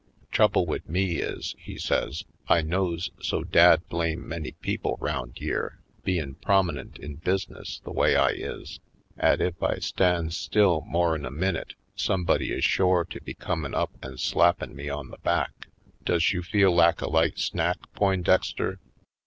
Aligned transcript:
Trouble 0.31 0.65
wid 0.65 0.89
me 0.89 1.17
is," 1.17 1.53
he 1.59 1.77
says, 1.77 2.25
"I 2.47 2.63
knows 2.63 3.11
so 3.21 3.43
dad 3.43 3.87
blam.e 3.87 4.15
many 4.15 4.53
people 4.53 4.97
round 4.99 5.39
yere, 5.39 5.77
bein' 6.03 6.37
prominent 6.41 6.97
in 6.97 7.17
busi 7.17 7.51
ness 7.51 7.79
the 7.83 7.91
way 7.91 8.15
I 8.15 8.29
is, 8.29 8.79
'at 9.19 9.41
ef 9.41 9.61
I 9.61 9.75
stands 9.77 10.35
still 10.35 10.81
more'n 10.87 11.23
a 11.23 11.29
minute 11.29 11.75
somebody 11.95 12.51
is 12.51 12.65
shore 12.65 13.05
to 13.05 13.21
be 13.21 13.35
comin' 13.35 13.75
up 13.75 13.91
an' 14.01 14.17
slappin' 14.17 14.73
me 14.75 14.89
on 14.89 15.09
the 15.11 15.19
back. 15.19 15.67
Does 16.03 16.33
you 16.33 16.41
feel 16.41 16.73
lak 16.73 17.01
a 17.03 17.07
light 17.07 17.37
snack, 17.37 17.77
Poindexter?" 17.93 18.79